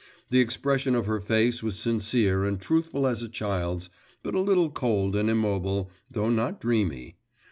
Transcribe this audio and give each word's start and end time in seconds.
The 0.31 0.39
expression 0.39 0.95
of 0.95 1.05
her 1.05 1.19
face 1.19 1.61
was 1.61 1.77
sincere 1.77 2.43
and 2.43 2.59
truthful 2.59 3.05
as 3.05 3.21
a 3.21 3.29
child's, 3.29 3.91
but 4.23 4.33
a 4.33 4.39
little 4.41 4.71
cold 4.71 5.15
and 5.15 5.29
immobile, 5.29 5.91
though 6.09 6.31
not 6.31 6.59
dreamy. 6.59 7.17